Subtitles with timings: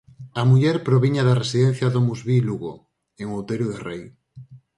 [0.39, 2.73] A muller proviña da residencia DomusVi Lugo,
[3.21, 4.03] en Outeiro de Rei.